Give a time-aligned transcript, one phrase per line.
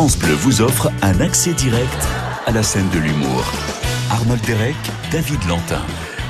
[0.00, 2.08] France Bleu vous offre un accès direct
[2.46, 3.44] à la scène de l'humour.
[4.10, 4.74] Arnold Derek,
[5.12, 5.82] David Lantin.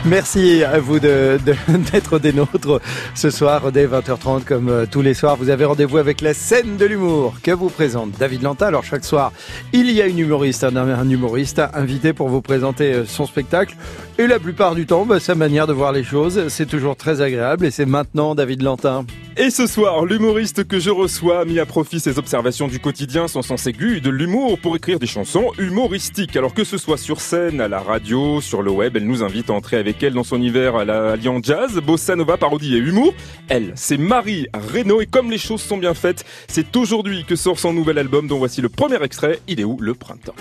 [0.04, 2.80] Merci à vous d'être de, des nôtres
[3.14, 5.37] ce soir dès 20h30 comme euh, tous les soirs.
[5.37, 8.67] Vous avez rendez-vous avec la scène de l'humour que vous présente David Lanta.
[8.67, 9.30] Alors chaque soir,
[9.72, 13.76] il y a une humoriste, un, un humoriste invité pour vous présenter euh, son spectacle.
[14.21, 17.23] Et la plupart du temps, bah, sa manière de voir les choses, c'est toujours très
[17.23, 17.64] agréable.
[17.64, 19.06] Et c'est maintenant David Lantin.
[19.38, 23.28] Et ce soir, l'humoriste que je reçois a mis à profit ses observations du quotidien,
[23.28, 26.37] son sens aigu de l'humour pour écrire des chansons humoristiques.
[26.37, 29.48] Alors que ce soit sur scène, à la radio, sur le web, elle nous invite
[29.48, 33.14] à entrer avec elle dans son univers à l'Alliance Jazz, Bossa Nova, parodie et humour.
[33.48, 37.59] Elle, c'est Marie Reynaud et comme les choses sont bien faites, c'est aujourd'hui que sort
[37.59, 39.39] son nouvel album dont voici le premier extrait.
[39.48, 40.34] Il est où le printemps?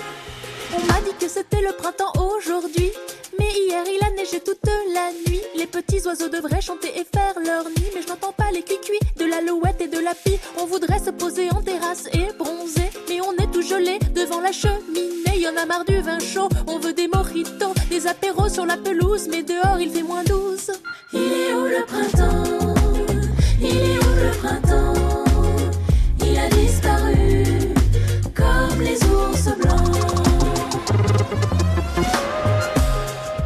[0.89, 2.91] M'a dit que c'était le printemps aujourd'hui.
[3.37, 4.59] Mais hier il a neigé toute
[4.93, 5.41] la nuit.
[5.55, 7.89] Les petits oiseaux devraient chanter et faire leur nid.
[7.95, 10.39] Mais je n'entends pas les cuicuis de l'alouette et de la pie.
[10.59, 12.89] On voudrait se poser en terrasse et bronzer.
[13.07, 15.07] Mais on est tout gelé devant la cheminée.
[15.35, 16.49] Y a marre du vin chaud.
[16.67, 19.27] On veut des mojitos, des apéros sur la pelouse.
[19.29, 20.71] Mais dehors il fait moins douze.
[21.13, 22.75] Il est où le printemps?
[23.61, 25.23] Il est où le printemps?
[26.25, 27.43] Il a disparu
[28.35, 29.68] comme les ours blancs.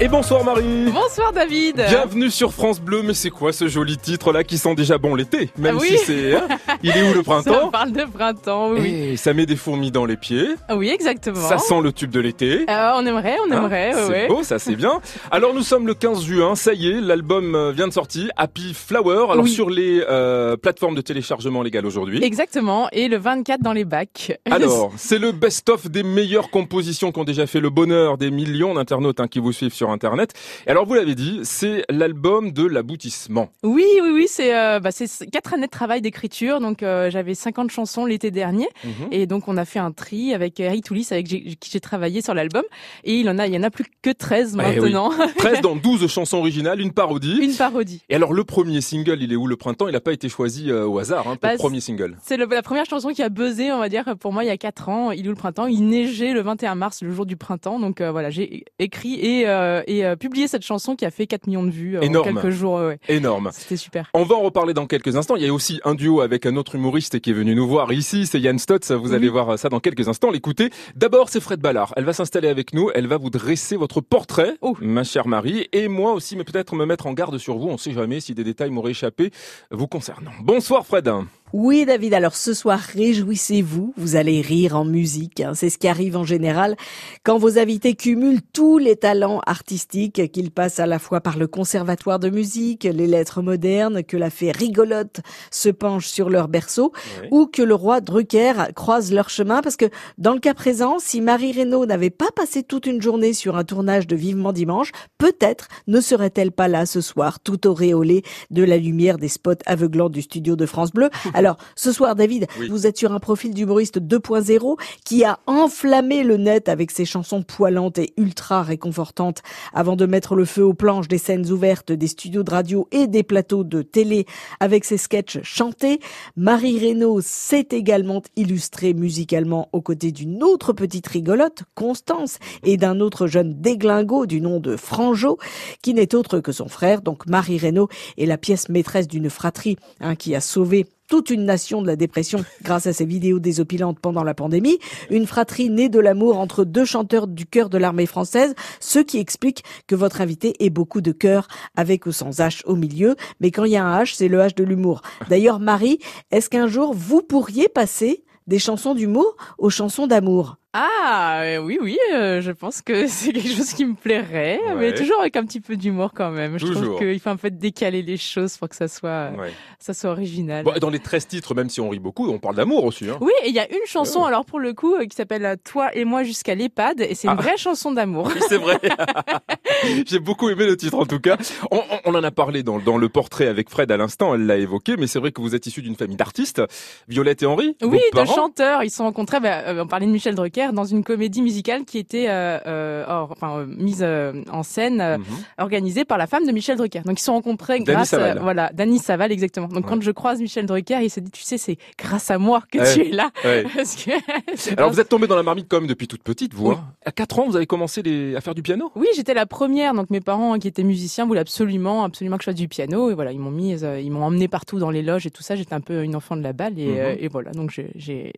[0.04, 4.34] Et bonsoir Marie Bonsoir David Bienvenue sur France Bleu, mais c'est quoi ce joli titre
[4.34, 5.88] là qui sent déjà bon l'été Même Ah oui.
[5.92, 6.36] si c'est...
[6.36, 6.46] hein,
[6.84, 8.86] il est où le Ça printemps parle de printemps, oui.
[9.14, 11.38] Et ça met des fourmis dans les pieds, Oui, exactement.
[11.38, 12.66] ça sent le tube de l'été.
[12.70, 15.00] Euh, on aimerait, on Hein, aimerait, ouais, c'est beau, ça c'est bien.
[15.32, 18.74] Alors nous sommes le 15 juin, ça y est, l'album euh, vient de sortir, Happy
[18.74, 19.28] Flower.
[19.32, 19.52] Alors Oui.
[19.52, 22.22] sur les euh, plateformes de téléchargement légal aujourd'hui.
[22.22, 24.38] Exactement, et le 24 dans les bacs.
[24.52, 28.74] Alors, c'est le best-of des meilleures compositions qui ont déjà fait le bonheur des millions
[28.74, 30.34] d'internautes hein, qui vous suivent sur Internet.
[30.68, 33.50] Et alors, vous l'avez dit, c'est l'album de l'aboutissement.
[33.64, 34.90] Oui, oui, oui, c'est euh, bah,
[35.32, 36.60] quatre années de travail d'écriture.
[36.60, 39.08] Donc euh, j'avais 50 chansons l'été dernier, Mhm.
[39.12, 42.34] et donc on a fait un tri avec Eric Toulis, avec qui j'ai travaillé sur
[42.34, 42.64] l'album.
[43.04, 44.92] Et il en a, il y en a plus que 13 Eh oui.
[44.92, 45.12] maintenant.
[45.38, 47.38] 13 dans 12 chansons originales, une parodie.
[47.42, 48.02] Une parodie.
[48.10, 49.48] Et alors, le premier single, il est où?
[49.48, 51.80] Le printemps Il n'a pas été choisi euh, au hasard hein, pour Bah, le premier
[51.80, 52.18] single.
[52.24, 54.52] C'est le- la première chanson qui a buzzé, on va dire, pour moi il y
[54.52, 55.12] a 4 ans.
[55.12, 55.68] Il est où le printemps?
[55.68, 57.80] Il neigeait le 21 mars, le jour du printemps.
[57.80, 59.46] Donc voilà, j'ai écrit et,
[59.88, 62.30] et euh, publié cette chanson qui a fait 4 millions de vues euh, Énorme.
[62.38, 62.76] en quelques jours.
[62.76, 63.00] ouais.
[63.08, 63.50] Énorme.
[63.54, 64.10] C'était super.
[64.14, 65.36] On va en reparler dans quelques instants.
[65.36, 67.92] Il y a aussi un duo avec un autre humoriste qui est venu nous voir
[67.94, 68.92] ici, c'est Yann Stotz.
[68.92, 69.16] Vous Oui.
[69.16, 70.32] allez voir ça dans quelques instants.
[70.32, 70.70] L'écouter.
[70.96, 71.94] D'abord, c'est Fred Ballard.
[71.98, 72.90] Elle va s'installer avec nous.
[72.96, 74.76] Elle va vous dresser votre portrait, Oh.
[74.82, 77.68] ma chère Marie, et moi aussi, mais peut-être me mettre en garde sur vous.
[77.70, 79.32] On sait jamais si des détails m'auraient échappé
[79.72, 80.32] vous concernant.
[80.42, 81.10] Bonsoir Fred.
[81.56, 85.40] Oui, David, alors ce soir, réjouissez-vous, vous allez rire en musique.
[85.40, 85.52] hein.
[85.54, 86.76] C'est ce qui arrive en général
[87.24, 91.46] quand vos invités cumulent tous les talents artistiques, qu'ils passent à la fois par le
[91.46, 95.20] conservatoire de musique, les lettres modernes, que la fée rigolote
[95.52, 97.28] se penche sur leur berceau, Oui.
[97.30, 99.62] ou que le roi Drucker croise leur chemin.
[99.62, 99.86] Parce que
[100.18, 103.64] dans le cas présent, si Marie Reynaud n'avait pas passé toute une journée sur un
[103.64, 108.78] tournage de Vivement Dimanche, peut-être ne serait-elle pas là ce soir, tout auréolée de la
[108.78, 111.12] lumière des spots aveuglants du studio de France Bleu.
[111.36, 111.43] Alors,
[111.76, 112.70] ce soir, David, Oui.
[112.70, 117.44] vous êtes sur un profil d'humoriste 2.0 qui a enflammé le net avec ses chansons
[117.44, 119.42] poilantes et ultra réconfortantes
[119.74, 123.08] avant de mettre le feu aux planches des scènes ouvertes, des studios de radio et
[123.08, 124.26] des plateaux de télé
[124.60, 126.00] avec ses sketchs chantés.
[126.36, 133.00] Marie Reynaud s'est également illustrée musicalement aux côtés d'une autre petite rigolote, Constance, et d'un
[133.00, 135.38] autre jeune déglingo du nom de Franjo,
[135.82, 137.02] qui n'est autre que son frère.
[137.02, 137.88] Donc Marie Reynaud
[138.18, 141.96] est la pièce maîtresse d'une fratrie hein, qui a sauvé toute une nation de la
[141.96, 144.80] dépression grâce à ses vidéos désopilantes pendant la pandémie.
[145.12, 149.20] Une fratrie née de l'amour entre deux chanteurs du chœur de l'armée française, ce qui
[149.20, 153.16] explique que votre invité ait beaucoup de cœur avec ou sans H au milieu.
[153.42, 155.04] Mais quand il y a un H, c'est le H de l'humour.
[155.30, 156.00] D'ailleurs, Marie,
[156.32, 160.58] est-ce qu'un jour vous pourriez passer des chansons d'humour aux chansons d'amour?
[160.76, 164.76] Ah euh, oui, oui, euh, je pense que c'est quelque chose qui me plairait, Ouais.
[164.76, 166.58] mais toujours avec un petit peu d'humour quand même.
[166.58, 169.52] Je trouve qu'il faut un peu décaler les choses pour que ça soit, Ouais.
[169.78, 170.64] ça soit original.
[170.64, 173.08] Bon, dans les 13 titres, même si on rit beaucoup, on parle d'amour aussi.
[173.10, 173.18] Hein.
[173.22, 174.28] Oui, et il y a une chanson, Ouais.
[174.30, 177.34] alors pour le coup, euh, qui s'appelle Toi et moi jusqu'à l'EHPAD, et c'est une
[177.38, 177.42] Ah.
[177.42, 178.32] vraie chanson d'amour.
[178.34, 178.80] Oui, c'est vrai.
[180.08, 181.38] J'ai beaucoup aimé le titre en tout cas.
[181.72, 184.46] On, on- on en a parlé dans, dans le portrait avec Fred à l'instant, elle
[184.46, 186.62] l'a évoqué, mais c'est vrai que vous êtes issu d'une famille d'artistes.
[187.08, 190.36] Violette et Henri Oui, de chanteurs, ils se sont rencontrés, bah, on parlait de Michel
[190.36, 194.04] Drucker, Drucker dans une comédie musicale qui était euh, euh, or- enfin, euh, mise
[194.52, 195.24] en scène, Mhm.
[195.58, 197.02] organisée par la femme de Michel Drucker.
[197.06, 198.40] Donc ils se sont rencontrés grâce, Saval.
[198.40, 199.68] voilà, Dany Saval exactement.
[199.68, 199.90] Donc Ouais.
[199.90, 202.80] quand je croise Michel Drucker, il se dit, tu sais, c'est grâce à moi que
[202.80, 202.94] Ouais.
[202.94, 203.32] tu es là.
[203.44, 203.64] Ouais.
[203.76, 204.12] Parce que
[204.56, 206.70] c'est Alors vous êtes tombé dans la marmite comme depuis toute petite, vous.
[206.70, 206.76] Oui.
[206.78, 208.36] hein à 4 ans, vous avez commencé les...
[208.36, 208.92] à faire du piano?
[208.96, 209.94] Oui, j'étais la première.
[209.94, 213.12] Donc mes parents, qui étaient musiciens, voulaient absolument, absolument que je fasse du piano.
[213.12, 215.56] Et voilà, ils m'ont mis, ils m'ont emmené partout dans les loges et tout ça.
[215.56, 217.18] J'étais un peu une enfant de la balle et, Mhm.
[217.20, 217.52] et voilà.
[217.52, 218.34] Donc j'ai- j'ai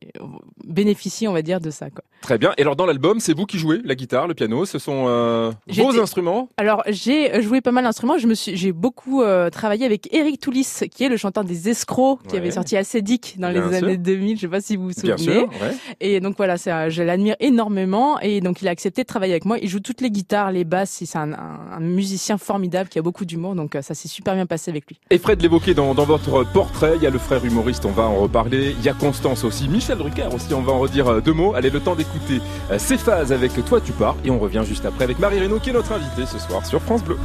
[0.64, 1.90] bénéficié, on va dire, de ça.
[1.90, 2.04] Quoi.
[2.22, 2.54] Très bien.
[2.58, 5.52] Et alors dans l'album, c'est vous qui jouez la guitare, le piano, ce sont euh,
[5.68, 8.18] vos instruments Alors j'ai joué pas mal d'instruments.
[8.18, 11.70] Je me suis, j'ai beaucoup euh, travaillé avec Eric Toulis, qui est le chanteur des
[11.70, 12.38] Escrocs, qui Ouais.
[12.40, 13.88] avait sorti Acédique dans Bien les sûr.
[13.88, 14.38] années 2000.
[14.38, 15.14] Je sais pas si vous vous souvenez.
[15.16, 15.50] Bien sûr.
[15.50, 15.76] ouais.
[16.00, 18.20] Et donc voilà, un- je l'admire énormément.
[18.22, 19.58] Et donc il a accepté de travailler avec moi.
[19.62, 21.02] Il joue toutes les guitares, les basses.
[21.06, 23.56] C'est un, un- un musicien formidable qui a beaucoup d'humour.
[23.56, 25.00] Donc euh, ça s'est super bien passé avec lui.
[25.12, 28.04] Et Fred l'évoquait dans, dans votre portrait, il y a le frère humoriste, on va
[28.04, 28.74] en reparler.
[28.80, 31.54] Il y a Constance aussi, Michel Drucker aussi, on va en redire euh, deux mots.
[31.54, 32.42] Allez, le temps d'écouter
[32.72, 34.16] euh, ces phases avec Toi tu pars.
[34.24, 36.82] Et on revient juste après avec Marie Reynaud qui est notre invitée ce soir sur
[36.82, 37.18] France Bleu.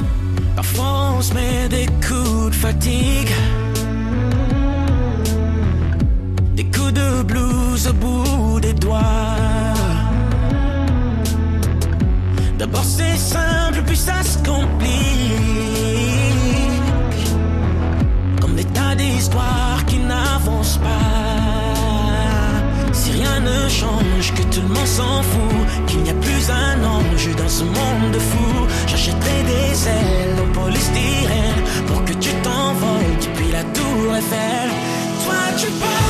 [0.57, 3.31] Parfois on se met des coups de fatigue
[6.55, 9.01] Des coups de blues au bout des doigts
[12.59, 14.91] D'abord c'est simple puis ça se complique
[18.41, 21.50] Comme des tas d'histoires qui n'avancent pas
[23.13, 27.29] Rien ne change, que tout le monde s'en fout Qu'il n'y a plus un ange
[27.37, 33.51] dans ce monde de fous J'achèterai des ailes en polystyrène Pour que tu t'envoles depuis
[33.53, 34.71] la tour Eiffel.
[35.25, 36.10] Toi tu pars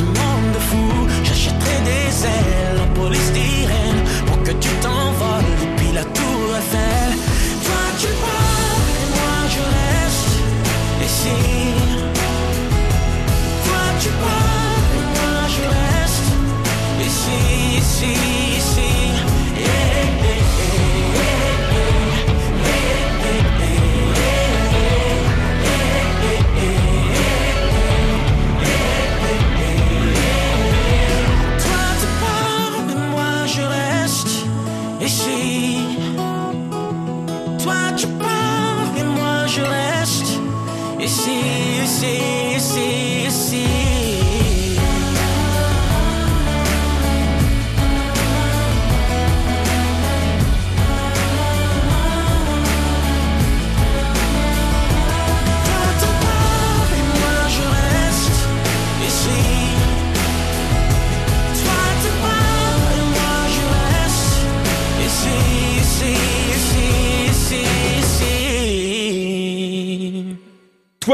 [0.00, 0.99] ange dans ce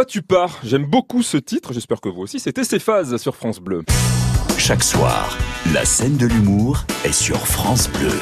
[0.07, 0.59] tu pars.
[0.63, 2.41] J'aime beaucoup ce titre, j'espère que vous aussi.
[2.41, 3.83] C'était ces phases sur France Bleu.
[4.57, 5.37] Chaque soir,
[5.75, 8.13] la scène de l'humour est sur France Bleu.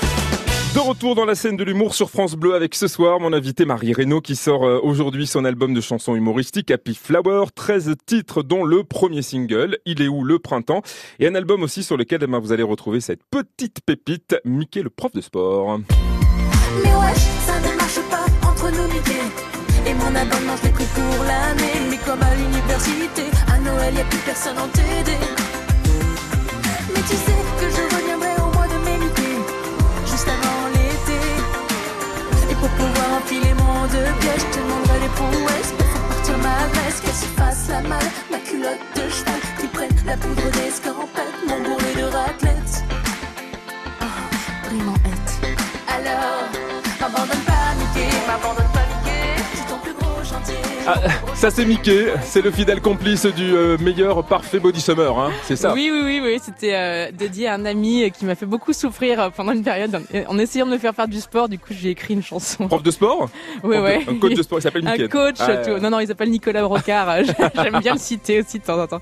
[0.75, 3.65] De retour dans la scène de l'humour sur France Bleu avec ce soir mon invité
[3.65, 8.43] Marie Reynaud qui sort euh, aujourd'hui son album de chansons humoristiques Happy Flower, 13 titres
[8.43, 10.83] dont le premier single Il est où le printemps?
[11.21, 14.83] Et un album aussi sur lequel eh ben, vous allez retrouver cette petite pépite Mickey
[14.83, 15.79] le prof de sport.
[15.79, 19.54] Mais wesh, ça ne marche pas entre nous Mickey
[19.87, 21.77] Et mon abonnement je l'ai pris pour l'année.
[21.91, 25.13] Mais comme à l'université, à Noël y a plus personne en TD
[26.95, 28.99] Mais tu sais que je reviendrai au mois de mai
[30.07, 31.21] Juste avant l'été.
[32.51, 35.73] Et pour pouvoir enfiler mon deux pièces Je te demanderai les prouesses.
[35.77, 39.97] Pour partir ma veste Qu'elle se fasse la malle, ma culotte de cheval Qui prenne
[40.07, 41.37] la poudre d'escampette.
[41.47, 42.85] Mon bourré de raclette.
[44.01, 44.07] Ah,
[44.65, 46.49] Brimant-Hête Alors,
[47.01, 48.74] m'abandonne pas Mickey, m'abandonne
[50.87, 51.01] Ah,
[51.35, 55.57] ça c'est Mickey, c'est le fidèle complice du euh, meilleur parfait body summer, hein, c'est
[55.57, 56.39] ça Oui, oui, oui, oui.
[56.43, 59.95] C'était euh, dédié à un ami qui m'a fait beaucoup souffrir euh, pendant une période
[59.95, 61.49] en, en essayant de me faire faire du sport.
[61.49, 62.69] Du coup, j'ai écrit une chanson.
[62.69, 63.31] Prof de sport
[63.65, 64.05] Oui, ouais.
[64.07, 65.05] Un coach de sport, il s'appelle Mickey.
[65.05, 65.79] Un coach, Ah, tout.
[65.79, 67.09] Non, non, il s'appelle Nicolas Brocard.
[67.09, 67.23] Euh,
[67.55, 69.01] J'aime bien le citer aussi de temps en temps.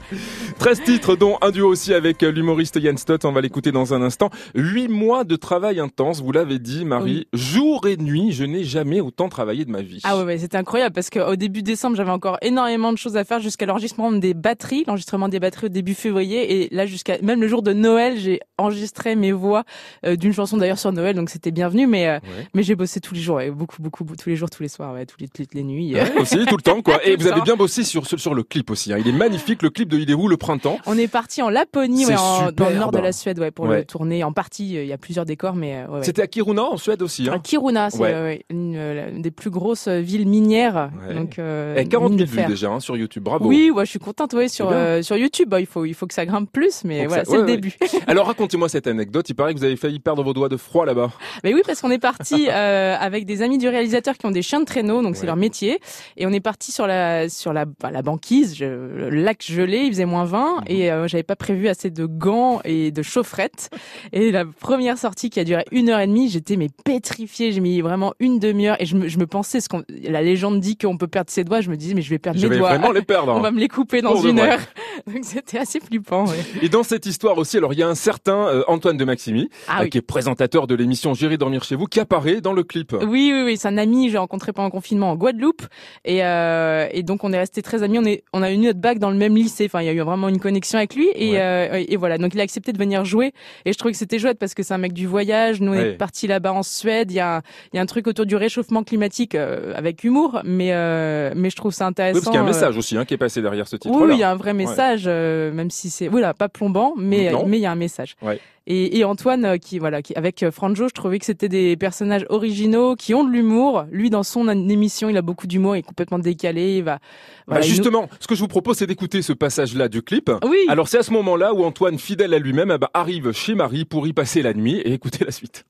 [0.61, 3.25] 13 titres, dont un duo aussi avec euh, l'humoriste Yann Stott.
[3.25, 4.31] On va l'écouter dans un instant.
[4.55, 7.27] 8 mois de travail intense, vous l'avez dit, Marie.
[7.33, 10.01] Jour et nuit, je n'ai jamais autant travaillé de ma vie.
[10.05, 13.25] Ah ouais, ouais c'était incroyable parce qu'au début décembre, j'avais encore énormément de choses à
[13.25, 16.63] faire jusqu'à l'enregistrement des batteries, l'enregistrement des batteries au début février.
[16.65, 19.65] Et là, jusqu'à même le jour de Noël, j'ai enregistré mes voix
[20.05, 21.87] euh, d'une chanson d'ailleurs sur Noël, donc c'était bienvenu.
[21.87, 22.47] Mais euh, Ouais.
[22.55, 25.07] mais j'ai bossé tous les jours, beaucoup, beaucoup, tous les jours, tous les soirs, ouais,
[25.07, 25.95] tous les, toutes les nuits.
[25.95, 27.01] Ouais, aussi, tout le temps, quoi.
[27.07, 28.93] Et vous avez bien bossé sur, sur, le clip aussi.
[28.93, 28.99] hein.
[29.01, 30.79] Il est magnifique, le clip de Il est où, le printemps.
[30.87, 33.85] On est parti en Laponie, en- dans le nord de la Suède, ouais, pour le
[33.85, 34.23] tourner.
[34.25, 36.03] En partie, euh, il y a plusieurs décors, mais euh.
[36.03, 37.29] C'était à Kiruna, en Suède aussi.
[37.29, 37.39] À Hein.
[37.43, 40.91] Kiruna, c'est euh, une, euh, une des plus grosses euh, villes minières.
[41.23, 43.47] Donc, euh, Et 40 mine 000 de vues déjà hein, sur YouTube, bravo.
[43.47, 45.49] Oui, ouais, je suis contente, ouais, sur euh, sur YouTube.
[45.49, 47.49] Bah, il faut il faut que ça grimpe plus, mais voilà, ça- c'est ouais, le
[47.49, 47.57] ouais.
[47.57, 47.75] début.
[48.07, 49.29] Alors racontez-moi cette anecdote.
[49.29, 51.11] Il paraît que vous avez failli perdre vos doigts de froid là-bas.
[51.45, 54.43] mais oui, parce qu'on est parti euh, avec des amis du réalisateur qui ont des
[54.43, 55.79] chiens de traîneau, donc c'est leur métier,
[56.17, 59.79] et on est parti sur la sur la bah, la banquise, je- le lac gelé,
[59.85, 60.63] il faisait moins 20, Mhm.
[60.69, 63.71] et euh, j'avais pas prévu assez de gants et de chaufferettes.
[64.13, 67.53] Et la première sortie qui a duré une heure et demie, j'étais mais pétrifiée.
[67.53, 70.61] J'ai mis vraiment une demi-heure, et je me je me pensais ce qu'on la légende
[70.61, 71.61] dit qu'on peut perdre ses doigts.
[71.61, 72.71] Je me disais mais je vais perdre Je mes vais doigts.
[72.71, 73.33] vraiment les perdre.
[73.37, 74.59] On va me les couper dans Pour une heure.
[75.07, 76.27] Donc c'était assez flippant.
[76.27, 76.37] ouais.
[76.63, 79.49] Et dans cette histoire aussi, alors il y a un certain euh, Antoine de Maximi,
[79.69, 79.91] Ah euh, oui.
[79.91, 82.93] qui est présentateur de l'émission J'irai dormir chez vous, qui apparaît dans le clip.
[83.01, 85.63] Oui, oui, oui, c'est un ami que j'ai rencontré pendant le confinement en Guadeloupe,
[86.05, 87.99] et, euh, et donc on est restés très amis.
[87.99, 89.65] On est, on a eu notre bac dans le même lycée.
[89.67, 91.87] Enfin, il y a eu vraiment une connexion avec lui, et, Ouais.
[91.89, 92.19] et voilà.
[92.19, 93.33] Donc il a accepté de venir jouer,
[93.65, 95.61] et je trouvais que c'était chouette parce que c'est un mec du voyage.
[95.61, 95.91] Nous on Ouais.
[95.91, 97.11] est partis là-bas en Suède.
[97.11, 97.43] Il y a, un-
[97.73, 101.57] il y a un truc autour du réchauffement climatique avec humour, mais euh, mais je
[101.57, 102.15] trouve ça Oui, intéressant.
[102.21, 103.95] parce qu'il y a un euh, message aussi hein, qui est passé derrière ce titre.
[103.95, 106.95] Oui, oui, il y a un vrai message, euh, même si c'est, voilà, pas plombant,
[106.97, 107.45] mais Non.
[107.47, 108.15] mais il y a un message.
[108.23, 108.41] Ouais.
[108.69, 111.77] Et, et Antoine, euh, qui voilà, qui avec euh, Franjo, je trouvais que c'était des
[111.77, 113.87] personnages originaux qui ont de l'humour.
[113.91, 116.77] Lui, dans son émission, il a beaucoup d'humour, il est complètement décalé.
[116.77, 117.01] Il va, Bah,
[117.49, 120.31] voilà, il nous- justement, ce que je vous propose, c'est d'écouter ce passage-là du clip.
[120.49, 120.59] Oui.
[120.69, 123.85] Alors c'est à ce moment-là où Antoine, fidèle à lui-même, eh ben, arrive chez Marie
[123.85, 125.65] pour y passer la nuit et écouter la suite.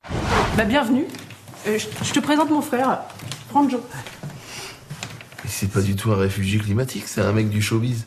[0.59, 1.07] Bah, bienvenue.
[1.67, 2.99] Euh, je te présente mon frère,
[3.49, 3.81] Franjo.
[5.63, 8.05] C'est pas du tout un réfugié climatique, c'est un mec du showbiz.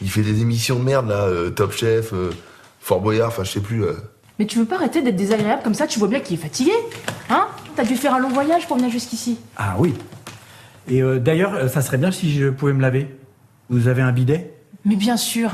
[0.00, 2.30] Il fait des émissions de merde là, euh, Top Chef, euh,
[2.80, 3.84] Fort Boyard, enfin je sais plus.
[3.84, 3.92] euh.
[4.38, 6.72] Mais tu veux pas arrêter d'être désagréable comme ça Tu vois bien qu'il est fatigué
[7.28, 7.46] Hein?
[7.76, 9.36] T'as dû faire un long voyage pour venir jusqu'ici.
[9.58, 9.92] Ah oui.
[10.88, 13.06] Et euh, d'ailleurs, euh, ça serait bien si je pouvais me laver.
[13.68, 14.54] Vous avez un bidet?
[14.86, 15.50] Mais bien sûr.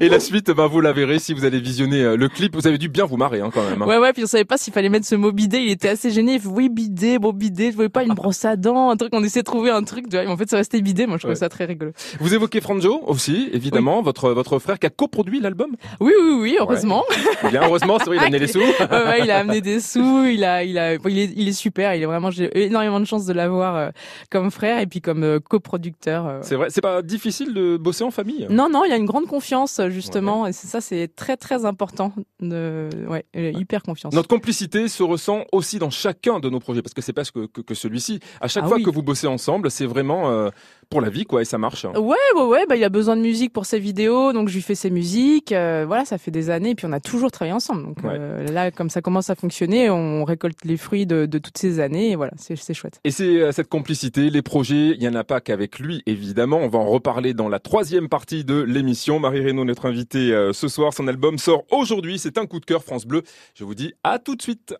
[0.00, 2.54] Et la suite, ben, vous la verrez si vous allez visionner euh, le clip.
[2.54, 3.82] Vous avez dû bien vous marrer hein, quand même.
[3.82, 3.86] hein.
[3.86, 5.62] Ouais, ouais, puis on savait pas s'il fallait mettre ce mot bidet.
[5.64, 6.34] Il était assez gêné.
[6.34, 7.70] Il fait, oui, bidet, bon, bidet.
[7.70, 9.10] Je voulais pas une brosse à dents, un truc.
[9.12, 10.06] On essayait de trouver un truc.
[10.12, 11.06] Mais en fait, ça restait bidet.
[11.06, 11.38] Moi, je trouvais Ouais.
[11.40, 11.92] ça très rigolo.
[12.20, 15.70] Vous évoquez Franjo aussi, évidemment, votre votre frère qui a coproduit l'album.
[16.00, 17.04] Oui, oui, oui, heureusement.
[17.50, 18.58] Bien heureusement, c'est vrai, il a amené les sous.
[18.60, 21.52] ouais, ouais, il a amené des sous, il a, il a, il est, il est
[21.52, 21.94] super.
[21.94, 23.88] Il est vraiment, j'ai énormément de chance de l'avoir euh,
[24.30, 26.26] comme frère et puis comme euh, coproducteur.
[26.26, 26.38] euh.
[26.42, 28.46] C'est vrai, c'est pas difficile de bosser en famille.
[28.50, 31.64] Non, non, il y a une grande confiance justement, et c'est ça, c'est très très
[31.64, 32.12] important.
[32.40, 34.12] De, ouais, hyper confiance.
[34.14, 37.46] Notre complicité se ressent aussi dans chacun de nos projets, parce que c'est pas que,
[37.46, 38.20] que, que celui-ci.
[38.40, 38.82] À chaque Ah fois oui.
[38.82, 40.50] que vous bossez ensemble, c'est vraiment euh,
[40.90, 41.84] pour la vie, quoi, et ça marche.
[41.84, 44.62] Ouais, ouais, ouais, bah, il a besoin de musique pour ses vidéos, donc je lui
[44.62, 45.52] fais ses musiques.
[45.52, 47.84] euh, voilà, ça fait des années, et puis on a toujours travaillé ensemble.
[47.84, 48.10] Donc Ouais.
[48.18, 51.80] euh, là, comme ça commence à fonctionner, on récolte les fruits de, de toutes ces
[51.80, 53.00] années, et voilà, c'est chouette.
[53.04, 56.58] Et c'est euh, cette complicité, les projets, il n'y en a pas qu'avec lui, évidemment.
[56.58, 59.20] On va en reparler dans la troisième partie de l'émission.
[59.20, 62.18] Marie Reynaud, notre invitée ce soir, son album sort aujourd'hui.
[62.18, 63.22] C'est un coup de cœur France Bleu.
[63.54, 64.74] Je vous dis à tout de suite.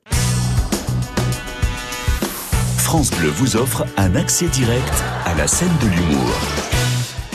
[2.88, 6.24] France Bleu vous offre un accès direct à la scène de l'humour.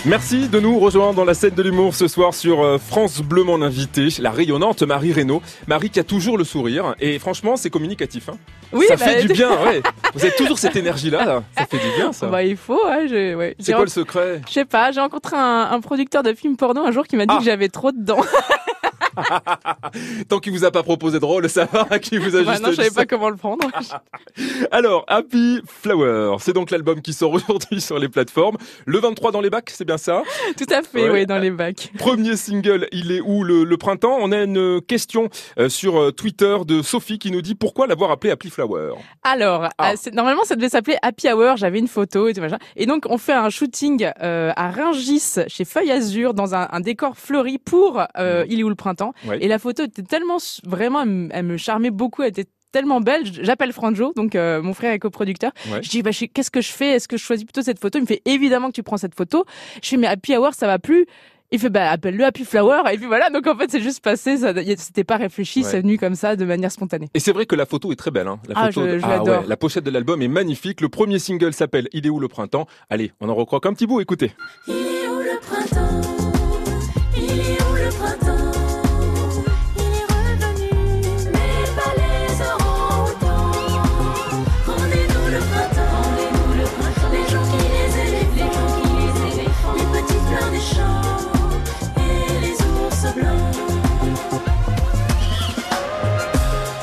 [0.04, 3.44] Merci de nous rejoindre dans la scène de l'humour ce soir sur euh, France Bleu,
[3.44, 5.44] mon invité, la rayonnante Marie Reynaud.
[5.68, 6.96] Marie qui a toujours le sourire.
[7.00, 8.30] Et franchement, c'est communicatif.
[8.30, 8.38] Hein.
[8.72, 9.84] Oui, ça bah, fait du bien, ouais.
[10.16, 11.24] Vous avez toujours cette énergie-là.
[11.24, 11.44] là.
[11.56, 12.26] Ça fait du bien, ça.
[12.30, 13.56] Bah, il faut, ouais, je, ouais.
[13.60, 14.42] c'est quoi le secret?
[14.48, 17.28] Je sais pas, j'ai rencontré un, un producteur de films porno un jour qui m'a
[17.28, 17.38] dit Ah.
[17.38, 18.26] que j'avais trop de dents.
[20.30, 22.64] Tant qu'il vous a pas proposé de rôle, ça va, qui vous a Bah juste
[22.64, 23.68] non, je savais pas comment le prendre.
[24.72, 28.58] Alors, Happy Flower, c'est donc l'album qui sort aujourd'hui sur les plateformes.
[28.86, 30.24] Le 23 dans les bacs, c'est bien ça?
[30.58, 31.10] Tout à fait, Ouais.
[31.10, 31.92] oui, dans les bacs.
[31.98, 34.18] Premier single, il est où le, le printemps?
[34.22, 35.30] On a une question
[35.60, 38.94] euh, sur euh, Twitter de Sophie qui nous dit pourquoi l'avoir appelé Happy Flower?
[39.24, 39.92] Alors, Ah.
[39.94, 41.58] euh, normalement, ça devait s'appeler Happy Hour.
[41.58, 42.58] J'avais une photo et tout machin.
[42.76, 46.80] Et donc, on fait un shooting euh, à Rungis, chez Feuille Azur, dans un, un
[46.80, 49.03] décor fleuri pour euh, Il est où le printemps?
[49.28, 49.38] Ouais.
[49.42, 52.22] Et la photo était tellement, vraiment, elle, me- elle me charmait beaucoup.
[52.24, 53.22] Elle était tellement belle.
[53.26, 55.52] J'appelle Franjo, donc euh, mon frère est coproducteur.
[55.72, 55.84] Ouais.
[55.84, 56.92] Je dis bah, qu'est-ce que je fais?
[56.94, 58.00] Est-ce que je choisis plutôt cette photo?
[58.00, 59.46] Il me fait évidemment que tu prends cette photo.
[59.84, 61.06] Je fais mais Happy Hour ça va plus.
[61.52, 64.38] Il fait bah appelle-le Happy Flower et puis voilà donc en fait c'est juste passé
[64.78, 65.70] c'était pas réfléchi Ouais.
[65.70, 67.10] c'est venu comme ça de manière spontanée.
[67.14, 68.28] Et c'est vrai que la photo est très belle.
[68.28, 68.40] Hein.
[68.50, 70.82] La Ah, photo je- je ah ouais, la pochette de l'album est magnifique.
[70.82, 73.86] Le premier single s'appelle Il est où le printemps Allez, on en recroque un petit
[73.86, 74.32] bout, écoutez.
[74.68, 75.13] Il est où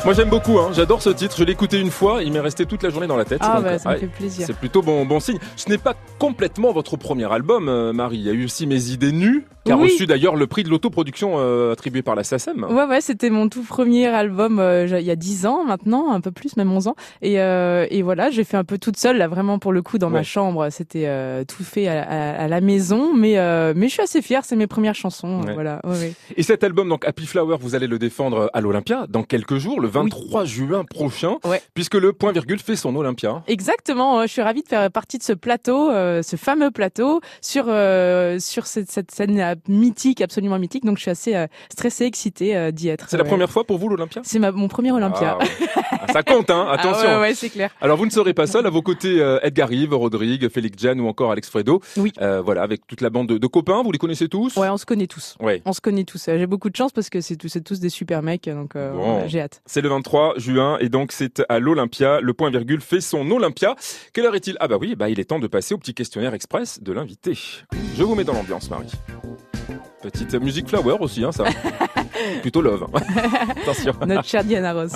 [0.04, 0.71] Moi j'aime beaucoup, hein.
[0.73, 1.37] j'adore ce titre.
[1.38, 3.40] Je l'ai écouté une fois, il m'est resté toute la journée dans la tête.
[3.42, 4.47] Ah Donc, bah ça me fait plaisir.
[4.47, 5.38] C'est plutôt bon, bon signe.
[5.57, 8.16] Ce n'est pas complètement votre premier album, euh, Marie.
[8.16, 9.85] Il y a eu aussi Mes idées nues, qui a Oui.
[9.92, 12.64] reçu d'ailleurs le prix de l'autoproduction euh, attribué par la SACEM.
[12.64, 16.21] Ouais, ouais, c'était mon tout premier album euh, il y a 10 ans maintenant, un
[16.23, 16.97] peu plus, même 11 ans.
[17.21, 19.99] Et, euh, et voilà, j'ai fait un peu toute seule, là, vraiment pour le coup,
[19.99, 20.69] dans ma chambre.
[20.71, 21.09] C'était
[21.47, 23.35] tout fait à, à- à la maison, mais,
[23.75, 25.42] mais je suis assez fière, c'est mes premières chansons.
[25.42, 25.52] Ouais.
[25.52, 26.12] Voilà, ouais, ouais.
[26.38, 29.78] Et cet album, donc Happy Flower, vous allez le défendre à l'Olympia dans quelques jours,
[29.80, 31.61] le 23 juin prochain, Ouais.
[31.75, 33.42] puisque le point virgule fait son Olympia.
[33.47, 37.20] Exactement, euh, je suis ravie de faire partie de ce plateau, euh, ce fameux plateau,
[37.40, 40.85] sur, euh, sur cette, cette scène mythique, absolument mythique.
[40.85, 43.06] Donc je suis assez euh, stressée, excitée d'y être.
[43.09, 44.23] C'est la première fois pour vous l'Olympia?
[44.25, 45.38] C'est mon premier Olympia.
[45.40, 45.68] Ah, ouais.
[45.92, 47.06] Ah, Ça compte, hein, attention.
[47.09, 47.70] Ah ouais, ouais, c'est clair.
[47.80, 51.09] Alors vous ne serez pas seul, à vos côtés Edgar Rive, Rodrigue, Félix Jan ou
[51.09, 51.80] encore Alex Fredo.
[51.97, 52.12] Oui.
[52.18, 54.56] Voilà, avec toute la bande de, de copains, vous les connaissez tous?
[54.56, 55.37] Ouais, on se connaît tous.
[55.40, 55.62] Ouais.
[55.64, 56.25] On se connaît tous.
[56.26, 59.26] J'ai beaucoup de chance parce que c'est tous, des super mecs, donc Bon.
[59.26, 59.62] j'ai hâte.
[59.66, 62.20] C'est le 23 juin et donc c'est à l'Olympia.
[62.20, 63.76] Le point virgule fait son Olympia.
[64.12, 64.56] Quelle heure est-il?
[64.60, 67.38] Ah bah oui, bah il est temps de passer au petit questionnaire express de l'invité.
[67.96, 68.90] Je vous mets dans l'ambiance, Marie.
[70.02, 71.44] Petite musique flower aussi, hein, ça.
[72.42, 72.87] Plutôt love.
[72.94, 73.00] hein.
[73.62, 73.92] Attention.
[74.06, 74.92] Notre chère Diana Rose.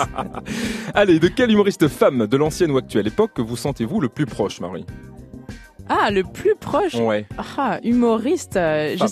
[0.94, 4.60] Allez, de quelle humoriste femme de l'ancienne ou actuelle époque vous sentez-vous le plus proche,
[4.60, 4.86] Marie?
[5.88, 6.94] Ah, le plus proche?
[6.94, 7.26] Ouais.
[7.58, 8.56] Ah, humoriste.
[8.56, 9.04] euh, je.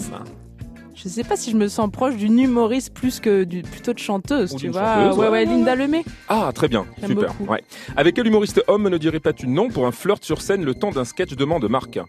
[0.95, 3.99] Je sais pas si je me sens proche d'une humoriste plus que du, plutôt de
[3.99, 4.83] chanteuse, Ou tu vois.
[4.95, 5.31] chanteuse, ouais, ouais.
[5.31, 6.05] ouais, Linda Lemay.
[6.29, 7.33] Ah, très bien, super.
[7.49, 7.63] Ouais.
[7.97, 10.75] Avec quel humoriste homme ne dirait pas tu non pour un flirt sur scène le
[10.75, 11.99] temps d'un sketch demande Marc?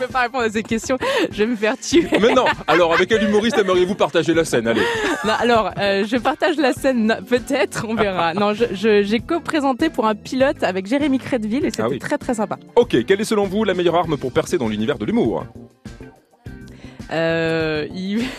[0.00, 0.96] Je peux pas répondre à ces questions.
[1.32, 2.06] Je vais me faire tuer.
[2.20, 4.68] Mais non Alors, avec quel humoriste aimeriez-vous partager la scène?
[4.68, 4.82] Allez.
[5.24, 8.32] Non, alors, euh, je partage la scène, peut-être, on verra.
[8.38, 11.98] Non, j'ai co-présenté pour un pilote avec Jérémy Crédville et c'était Ah oui.
[11.98, 12.58] très très sympa.
[12.76, 15.44] Ok, quelle est selon vous la meilleure arme pour percer dans l'univers de l'humour?
[17.10, 18.22] Euh, il...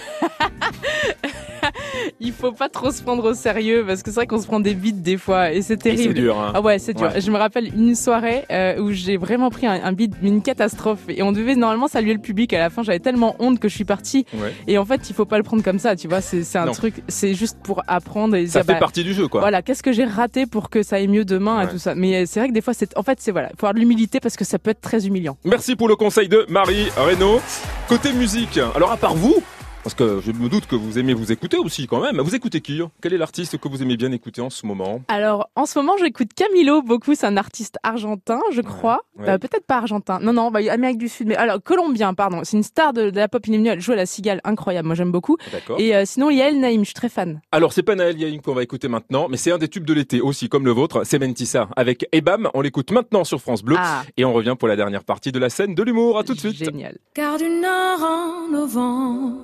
[2.19, 4.59] il faut pas trop se prendre au sérieux parce que c'est vrai qu'on se prend
[4.59, 6.13] des bites des fois et c'est terrible.
[6.15, 7.11] C'est dur, hein Ah ouais, c'est dur.
[7.13, 7.21] Ouais.
[7.21, 10.99] Je me rappelle une soirée euh, où j'ai vraiment pris un, un beat, une catastrophe
[11.09, 12.53] et on devait normalement saluer le public.
[12.53, 14.25] À la fin, j'avais tellement honte que je suis partie.
[14.35, 14.53] Ouais.
[14.67, 16.21] Et en fait, il faut pas le prendre comme ça, tu vois.
[16.21, 16.71] C'est un Non.
[16.71, 19.41] truc, c'est juste pour apprendre et Ça dire, fait bah, partie du jeu, quoi.
[19.41, 21.95] voilà, qu'est-ce que j'ai raté pour que ça aille mieux demain et tout ça.
[21.95, 23.79] Mais euh, c'est vrai que des fois, c'est, en fait, c'est voilà, faut avoir de
[23.79, 25.37] l'humilité parce que ça peut être très humiliant.
[25.43, 27.39] Merci pour le conseil de Marie Reynaud.
[27.89, 29.41] Côté musique, alors à part vous,
[29.83, 32.61] parce que je me doute que vous aimez vous écouter aussi quand même, vous écoutez
[32.61, 35.01] qui Quel est l'artiste que vous aimez bien écouter en ce moment?
[35.07, 37.15] Alors, en ce moment, j'écoute Camilo beaucoup.
[37.15, 39.01] C'est un artiste argentin, je crois.
[39.17, 39.29] ouais.
[39.29, 40.19] Euh, peut-être pas argentin.
[40.21, 41.27] Non, non, bah, Amérique du Sud.
[41.27, 42.41] Mais alors, colombien, pardon.
[42.43, 43.45] C'est une star de, de la pop.
[43.47, 44.41] Il est venu elle joue à la cigale.
[44.43, 44.87] Incroyable.
[44.87, 45.37] Moi, j'aime beaucoup.
[45.51, 45.79] D'accord.
[45.79, 46.81] Et euh, sinon, il y a El Naïm.
[46.81, 47.41] Je suis très fan.
[47.51, 49.93] Alors c'est pas Naël Yaïm qu'on va écouter maintenant, mais c'est un des tubes de
[49.93, 51.67] l'été aussi, comme le vôtre, c'est Mentissa.
[51.75, 53.75] Avec Ebam, on l'écoute maintenant sur France Bleu.
[53.79, 54.03] Ah.
[54.17, 56.17] Et on revient pour la dernière partie de la scène de l'humour.
[56.19, 56.55] À tout de suite.
[56.55, 56.97] Génial.
[57.13, 59.43] Car du nord en novembre,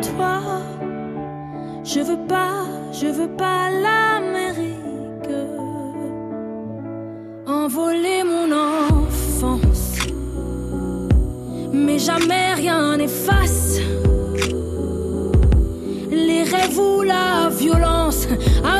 [0.00, 0.40] Toi.
[1.84, 4.76] Je veux pas, je veux pas l'Amérique.
[7.46, 9.98] Envoler mon enfance,
[11.72, 13.78] mais jamais rien n'efface
[16.10, 18.26] les rêves ou la violence.
[18.64, 18.78] À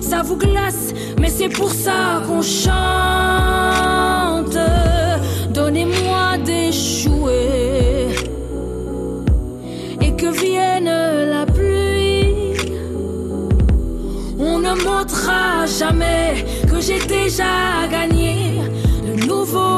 [0.00, 2.78] ça vous glace, mais c'est pour ça qu'on chante.
[14.88, 17.54] Montrera jamais que j'ai déjà
[17.90, 18.60] gagné
[19.06, 19.77] de nouveaux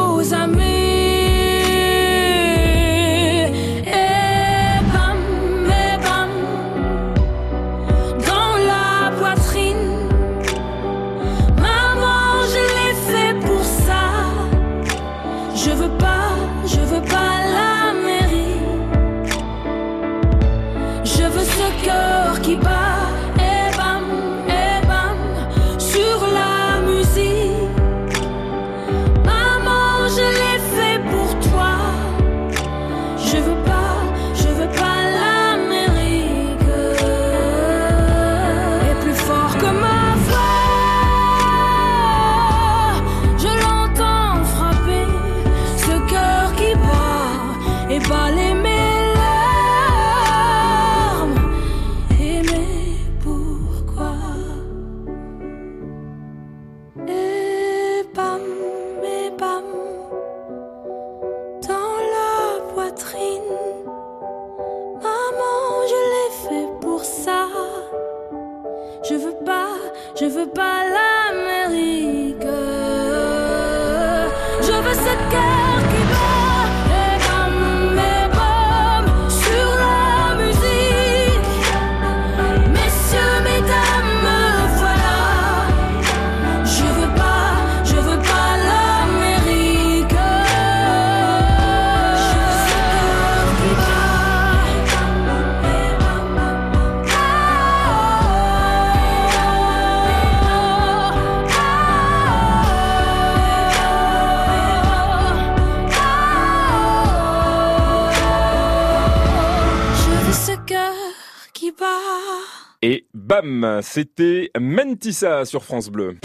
[113.82, 116.16] C'était Mentissa sur France Bleu.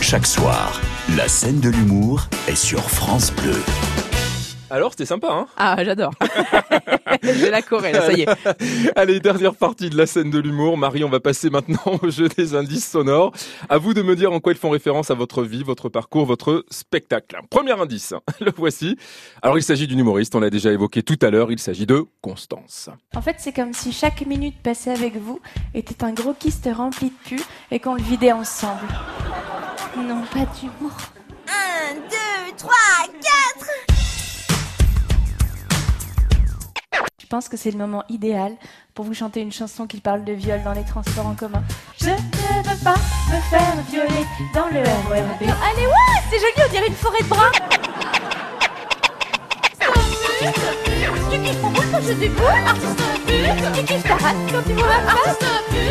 [0.00, 0.80] Chaque soir,
[1.16, 3.62] la scène de l'humour est sur France Bleu.
[4.70, 6.12] Alors, c'était sympa, hein Ah, j'adore.
[7.22, 8.28] je vais la Corée, ça y est.
[8.96, 10.76] Allez, dernière partie de la scène de l'humour.
[10.76, 13.32] Marie, on va passer maintenant au jeu des indices sonores.
[13.68, 16.26] À vous de me dire en quoi ils font référence à votre vie, votre parcours,
[16.26, 17.38] votre spectacle.
[17.48, 18.96] Premier indice, le voici.
[19.40, 22.04] Alors, il s'agit d'une humoriste, on l'a déjà évoqué tout à l'heure, il s'agit de
[22.20, 22.90] Constance.
[23.16, 25.40] En fait, c'est comme si chaque minute passée avec vous
[25.74, 28.86] était un gros kyste rempli de pu et qu'on le vidait ensemble.
[29.96, 30.92] Non, pas d'humour.
[31.48, 32.70] 1, 2, 3,
[37.28, 38.56] pense que c'est le moment idéal
[38.94, 41.62] pour vous chanter une chanson qui parle de viol dans les transports en commun.
[42.00, 42.96] Je ne veux pas
[43.30, 45.42] me faire violer dans le RERB.
[45.42, 47.50] Allez, ouais, c'est joli, on dirait une forêt de bras.
[51.30, 54.72] Tu kiffes mon boule quand je déboule Artiste pute Tu kiffes ta rate quand tu
[54.72, 55.38] vois ma face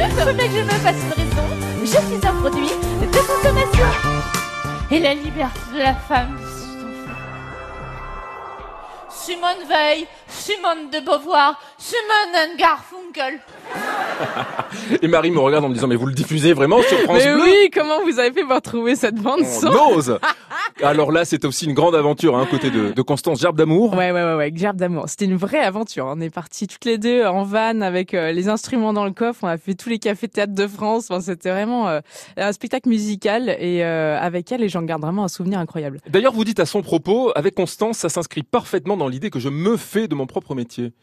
[0.02, 1.48] Artiste bien que je me fasse une raison
[1.82, 2.70] Je suis un produit
[3.02, 3.88] de consommation
[4.90, 6.47] Et la liberté de la femme
[9.28, 13.42] Simone Veil, Simone de Beauvoir, Simone and Garfunkel.
[15.02, 17.34] Et Marie me regarde en me disant, mais vous le diffusez vraiment sur France Mais
[17.34, 19.68] Bleu oui, comment vous avez fait pour trouver cette bande son?
[19.68, 20.18] On ose
[20.84, 23.94] Alors là, c'était aussi une grande aventure, hein, côté de, de Constance Gerbe d'amour.
[23.94, 25.06] Ouais, ouais, ouais, ouais, Gerbe d'amour.
[25.08, 26.06] C'était une vraie aventure.
[26.08, 29.40] On est partis toutes les deux en van avec euh, les instruments dans le coffre.
[29.44, 31.10] On a fait tous les cafés théâtres de France.
[31.10, 32.00] Enfin, c'était vraiment euh,
[32.38, 36.00] un spectacle musical et euh, avec elle, et j'en garde vraiment un souvenir incroyable.
[36.10, 39.50] D'ailleurs, vous dites à son propos, avec Constance, ça s'inscrit parfaitement dans l'idée que je
[39.50, 40.94] me fais de mon propre métier.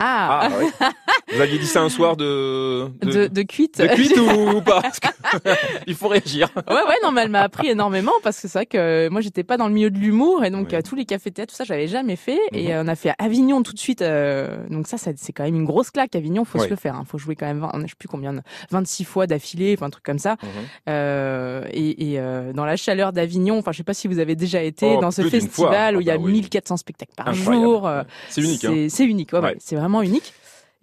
[0.00, 0.66] Ah, oui.
[1.34, 2.88] Vous aviez dit ça un soir de...
[3.02, 3.80] de, de cuite.
[3.80, 5.08] de cuite ou, ou pas Parce que
[5.86, 6.48] Il faut réagir.
[6.56, 9.42] Ouais, ouais, non, mais elle m'a appris énormément parce que c'est vrai que moi, j'étais
[9.44, 11.88] pas dans le milieu de l'humour et donc tous les cafés théâtres, tout ça, j'avais
[11.88, 12.38] jamais fait.
[12.52, 12.84] Et Mhm.
[12.84, 14.02] on a fait Avignon tout de suite.
[14.02, 16.14] euh, donc ça, ça c'est quand même une grosse claque.
[16.14, 16.94] Avignon, faut se le faire.
[16.94, 18.34] Hein, faut jouer quand même, 20, je sais plus combien,
[18.70, 20.36] 26 fois d'affilée, enfin un truc comme ça.
[20.42, 20.48] Mhm.
[20.88, 24.36] Euh, et et euh, dans la chaleur d'Avignon, enfin je sais pas si vous avez
[24.36, 25.50] déjà été Oh, dans ce festival
[25.92, 25.98] fois.
[25.98, 26.32] où il y a Ah bah oui.
[26.32, 27.64] 1400 spectacles par Incroyable.
[27.64, 27.86] jour.
[27.88, 28.86] euh, C'est unique, hein.
[28.88, 29.56] C'est unique, ouais, Ouais.
[29.58, 30.32] c'est vraiment unique.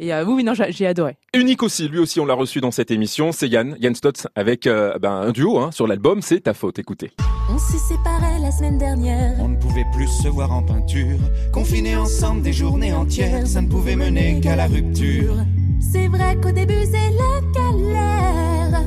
[0.01, 1.15] Et euh, oui, oui, non, j'ai j'ai adoré.
[1.35, 4.65] Unique aussi, lui aussi on l'a reçu dans cette émission, c'est Yann, Yann Stotz avec
[4.65, 7.11] euh, ben, un duo hein, sur l'album, c'est ta faute, écoutez.
[7.51, 9.35] On s'est séparés la semaine dernière.
[9.39, 11.19] On ne pouvait plus se voir en peinture.
[11.53, 15.35] Confinés ensemble des journées entières, ça ne pouvait mener qu'à la rupture.
[15.79, 18.81] C'est vrai qu'au début c'est la galère.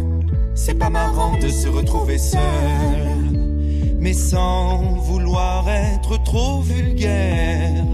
[0.57, 2.41] C'est pas marrant de se retrouver seul,
[4.01, 7.85] mais sans vouloir être trop vulgaire.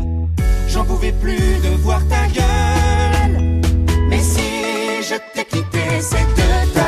[0.72, 3.60] J'en pouvais plus de voir ta gueule.
[4.08, 6.79] Mais si je t'ai quitté, c'est de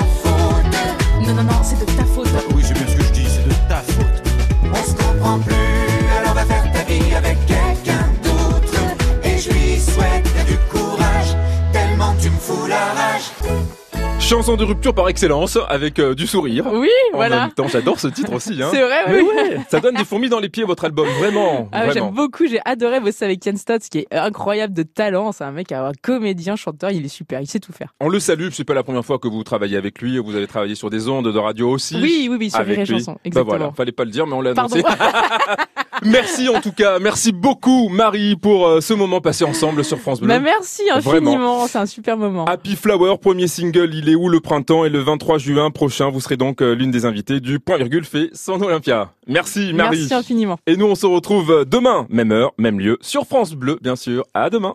[14.33, 16.65] Chanson de rupture par excellence, avec euh, du sourire.
[16.73, 17.41] Oui, en voilà.
[17.41, 18.63] même temps, j'adore ce titre aussi.
[18.63, 18.69] Hein.
[18.73, 19.21] C'est vrai, oui.
[19.21, 21.69] ouais, ça donne des fourmis dans les pieds, votre album, vraiment.
[21.71, 21.93] Ah, vraiment.
[21.93, 25.33] j'aime beaucoup, j'ai adoré bosser avec Ken Stott, qui est incroyable de talent.
[25.33, 27.93] C'est un mec, un comédien, chanteur, il est super, il sait tout faire.
[28.01, 30.47] On le salue, c'est pas la première fois que vous travaillez avec lui, vous avez
[30.47, 31.97] travaillé sur des ondes de radio aussi.
[31.97, 32.99] Oui, oui, oui, sur avec Rire et lui.
[33.01, 33.57] Chanson, Bah exactement.
[33.59, 34.83] voilà, fallait pas le dire, mais on l'a annoncé.
[36.05, 40.21] merci en tout cas, merci beaucoup Marie pour euh, ce moment passé ensemble sur France
[40.21, 40.29] Bleu.
[40.29, 42.45] Bah, merci infiniment, c'est un super moment.
[42.45, 46.21] Happy Flower, premier single, il est où le printemps et le 23 juin prochain, vous
[46.21, 49.13] serez donc euh, l'une des invitées du Point Virgule fait son Olympia.
[49.27, 49.99] Merci Marie.
[49.99, 50.59] Merci infiniment.
[50.67, 54.25] Et nous on se retrouve demain, même heure, même lieu, sur France Bleu bien sûr.
[54.35, 54.75] À demain.